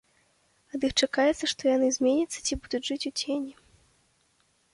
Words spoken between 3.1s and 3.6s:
у цені.